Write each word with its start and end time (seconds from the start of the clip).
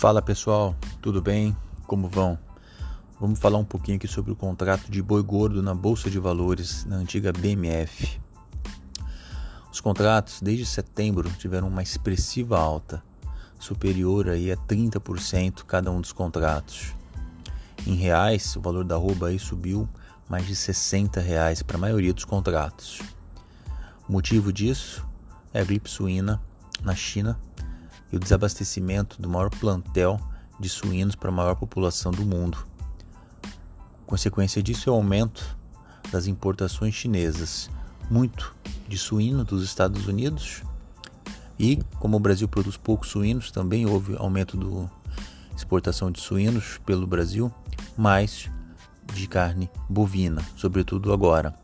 Fala 0.00 0.22
pessoal, 0.22 0.74
tudo 1.02 1.20
bem? 1.20 1.54
Como 1.86 2.08
vão? 2.08 2.38
Vamos 3.20 3.38
falar 3.38 3.58
um 3.58 3.64
pouquinho 3.66 3.98
aqui 3.98 4.08
sobre 4.08 4.32
o 4.32 4.34
contrato 4.34 4.90
de 4.90 5.02
boi 5.02 5.22
gordo 5.22 5.62
na 5.62 5.74
Bolsa 5.74 6.08
de 6.08 6.18
Valores 6.18 6.86
na 6.86 6.96
antiga 6.96 7.30
BMF. 7.30 8.18
Os 9.70 9.78
contratos 9.78 10.40
desde 10.40 10.64
setembro 10.64 11.28
tiveram 11.32 11.68
uma 11.68 11.82
expressiva 11.82 12.58
alta, 12.58 13.02
superior 13.58 14.30
aí 14.30 14.50
a 14.50 14.56
30% 14.56 15.64
cada 15.66 15.90
um 15.90 16.00
dos 16.00 16.12
contratos. 16.12 16.94
Em 17.86 17.94
reais, 17.94 18.56
o 18.56 18.60
valor 18.62 18.84
da 18.84 18.94
arroba 18.94 19.28
aí 19.28 19.38
subiu 19.38 19.86
mais 20.30 20.46
de 20.46 20.56
60 20.56 21.20
reais 21.20 21.62
para 21.62 21.76
a 21.76 21.80
maioria 21.80 22.14
dos 22.14 22.24
contratos. 22.24 23.02
O 24.08 24.12
motivo 24.12 24.50
disso 24.50 25.06
é 25.52 25.60
a 25.60 25.64
gripe 25.64 25.90
suína 25.90 26.40
na 26.82 26.94
China 26.94 27.38
e 28.12 28.16
o 28.16 28.20
desabastecimento 28.20 29.20
do 29.20 29.28
maior 29.28 29.50
plantel 29.50 30.20
de 30.58 30.68
suínos 30.68 31.14
para 31.14 31.30
a 31.30 31.32
maior 31.32 31.54
população 31.54 32.12
do 32.12 32.24
mundo. 32.24 32.58
Consequência 34.06 34.62
disso 34.62 34.90
é 34.90 34.92
o 34.92 34.96
aumento 34.96 35.56
das 36.10 36.26
importações 36.26 36.94
chinesas, 36.94 37.70
muito 38.10 38.54
de 38.88 38.98
suíno 38.98 39.44
dos 39.44 39.62
Estados 39.62 40.06
Unidos 40.06 40.62
e, 41.58 41.78
como 41.98 42.16
o 42.16 42.20
Brasil 42.20 42.48
produz 42.48 42.76
poucos 42.76 43.10
suínos, 43.10 43.50
também 43.50 43.86
houve 43.86 44.16
aumento 44.16 44.56
da 44.56 44.90
exportação 45.54 46.10
de 46.10 46.20
suínos 46.20 46.78
pelo 46.84 47.06
Brasil, 47.06 47.52
mais 47.96 48.50
de 49.12 49.26
carne 49.26 49.70
bovina, 49.88 50.42
sobretudo 50.56 51.12
agora. 51.12 51.54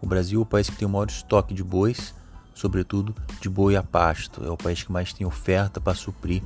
O 0.00 0.06
Brasil 0.06 0.40
é 0.40 0.42
o 0.42 0.46
país 0.46 0.70
que 0.70 0.76
tem 0.76 0.86
o 0.86 0.90
maior 0.90 1.08
estoque 1.08 1.52
de 1.52 1.62
bois 1.62 2.14
sobretudo 2.58 3.14
de 3.40 3.48
boi 3.48 3.76
a 3.76 3.82
pasto. 3.84 4.44
É 4.44 4.50
o 4.50 4.56
país 4.56 4.82
que 4.82 4.90
mais 4.90 5.12
tem 5.12 5.24
oferta 5.24 5.80
para 5.80 5.94
suprir 5.94 6.42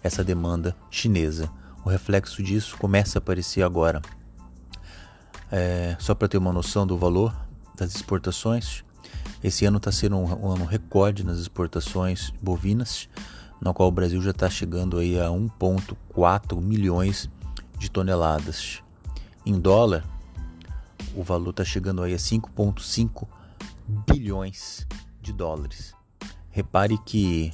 essa 0.00 0.22
demanda 0.22 0.76
chinesa. 0.90 1.50
O 1.84 1.88
reflexo 1.88 2.40
disso 2.40 2.76
começa 2.78 3.18
a 3.18 3.20
aparecer 3.20 3.62
agora. 3.62 4.00
É, 5.50 5.96
só 5.98 6.14
para 6.14 6.28
ter 6.28 6.38
uma 6.38 6.52
noção 6.52 6.86
do 6.86 6.96
valor 6.96 7.34
das 7.76 7.96
exportações, 7.96 8.84
esse 9.42 9.64
ano 9.64 9.78
está 9.78 9.90
sendo 9.90 10.16
um, 10.16 10.46
um, 10.46 10.52
ano 10.52 10.64
recorde 10.64 11.24
nas 11.24 11.38
exportações 11.38 12.32
bovinas, 12.40 13.08
no 13.60 13.74
qual 13.74 13.88
o 13.88 13.92
Brasil 13.92 14.22
já 14.22 14.30
está 14.30 14.48
chegando 14.48 14.98
aí 14.98 15.18
a 15.18 15.26
1,4 15.26 16.60
milhões 16.60 17.28
de 17.76 17.90
toneladas. 17.90 18.84
Em 19.44 19.58
dólar, 19.58 20.04
o 21.16 21.24
valor 21.24 21.50
está 21.50 21.64
chegando 21.64 22.04
aí 22.04 22.14
a 22.14 22.18
5,5 22.18 23.26
bilhões 24.06 24.86
de 25.20 25.32
dólares. 25.32 25.94
Repare 26.50 26.98
que, 26.98 27.52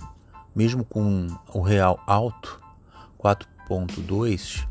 mesmo 0.55 0.84
com 0.84 1.27
o 1.53 1.61
real 1.61 2.03
alto, 2.06 2.61
4,2, 3.19 4.67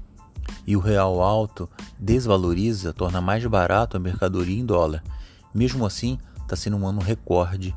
e 0.66 0.76
o 0.76 0.80
real 0.80 1.22
alto 1.22 1.70
desvaloriza, 2.00 2.94
torna 2.94 3.22
mais 3.22 3.46
barato 3.46 3.98
a 3.98 4.00
mercadoria 4.00 4.60
em 4.60 4.66
dólar. 4.66 5.04
Mesmo 5.54 5.86
assim, 5.86 6.18
está 6.42 6.56
sendo 6.56 6.78
um 6.78 6.88
ano 6.88 7.02
recorde 7.02 7.76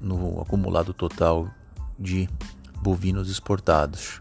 no 0.00 0.40
acumulado 0.40 0.92
total 0.92 1.48
de 1.98 2.28
bovinos 2.80 3.30
exportados. 3.30 4.20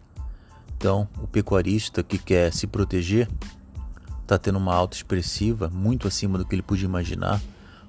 Então, 0.77 1.07
o 1.21 1.27
pecuarista 1.27 2.03
que 2.03 2.17
quer 2.17 2.51
se 2.53 2.67
proteger 2.67 3.29
está 4.21 4.37
tendo 4.37 4.57
uma 4.57 4.73
alta 4.73 4.95
expressiva, 4.95 5.69
muito 5.69 6.07
acima 6.07 6.37
do 6.37 6.45
que 6.45 6.55
ele 6.55 6.61
podia 6.61 6.85
imaginar 6.85 7.41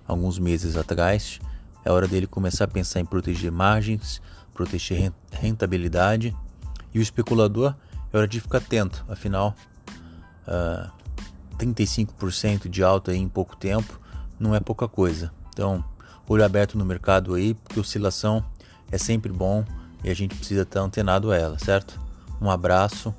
alguns 0.07 0.39
meses 0.39 0.77
atrás. 0.77 1.41
É 1.85 1.91
hora 1.91 2.09
dele 2.09 2.27
começar 2.27 2.65
a 2.65 2.69
pensar 2.69 3.01
em 3.01 3.05
proteger 3.05 3.53
margens, 3.53 4.23
proteger 4.55 5.13
rentabilidade. 5.31 6.35
E 6.95 6.99
o 6.99 7.03
especulador 7.03 7.75
é 8.13 8.17
hora 8.17 8.29
de 8.29 8.41
ficar 8.41 8.59
atento, 8.59 9.05
afinal, 9.09 9.55
uh, 10.47 10.89
ah, 10.89 10.93
35% 11.59 12.69
de 12.69 12.83
alta 12.83 13.15
em 13.15 13.29
pouco 13.29 13.57
tempo 13.57 14.01
não 14.39 14.55
é 14.55 14.61
pouca 14.61 14.87
coisa. 14.87 15.33
Então, 15.49 15.85
olho 16.29 16.45
aberto 16.45 16.79
no 16.79 16.85
mercado 16.85 17.35
aí, 17.35 17.55
porque 17.55 17.81
oscilação 17.81 18.45
é 18.91 18.99
sempre 18.99 19.33
bom 19.33 19.65
e 20.05 20.11
a 20.11 20.15
gente 20.15 20.35
precisa 20.37 20.63
estar 20.63 20.81
antenado 20.81 21.33
a 21.33 21.37
ela, 21.37 21.59
certo? 21.59 22.01
Um 22.41 22.51
abraço 22.51 23.13